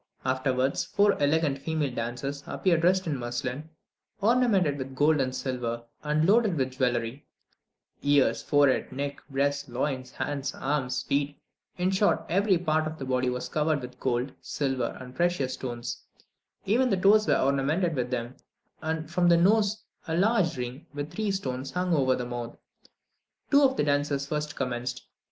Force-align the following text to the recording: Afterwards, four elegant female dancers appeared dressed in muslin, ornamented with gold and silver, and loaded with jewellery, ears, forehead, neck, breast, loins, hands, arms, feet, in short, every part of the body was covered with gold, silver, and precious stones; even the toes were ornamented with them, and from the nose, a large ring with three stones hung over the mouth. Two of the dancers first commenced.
Afterwards, 0.25 0.83
four 0.83 1.13
elegant 1.21 1.59
female 1.59 1.93
dancers 1.93 2.43
appeared 2.47 2.81
dressed 2.81 3.05
in 3.05 3.17
muslin, 3.19 3.69
ornamented 4.19 4.79
with 4.79 4.95
gold 4.95 5.21
and 5.21 5.35
silver, 5.35 5.83
and 6.01 6.27
loaded 6.27 6.57
with 6.57 6.71
jewellery, 6.71 7.27
ears, 8.01 8.41
forehead, 8.41 8.91
neck, 8.91 9.21
breast, 9.29 9.69
loins, 9.69 10.09
hands, 10.13 10.55
arms, 10.55 11.03
feet, 11.03 11.39
in 11.77 11.91
short, 11.91 12.25
every 12.29 12.57
part 12.57 12.87
of 12.87 12.97
the 12.97 13.05
body 13.05 13.29
was 13.29 13.47
covered 13.47 13.81
with 13.83 13.99
gold, 13.99 14.31
silver, 14.41 14.97
and 14.99 15.13
precious 15.13 15.53
stones; 15.53 16.01
even 16.65 16.89
the 16.89 16.97
toes 16.97 17.27
were 17.27 17.37
ornamented 17.37 17.93
with 17.93 18.09
them, 18.09 18.35
and 18.81 19.11
from 19.11 19.29
the 19.29 19.37
nose, 19.37 19.83
a 20.07 20.17
large 20.17 20.57
ring 20.57 20.87
with 20.95 21.11
three 21.11 21.29
stones 21.29 21.69
hung 21.73 21.93
over 21.93 22.15
the 22.15 22.25
mouth. 22.25 22.57
Two 23.51 23.61
of 23.61 23.77
the 23.77 23.83
dancers 23.83 24.25
first 24.25 24.55
commenced. 24.55 25.05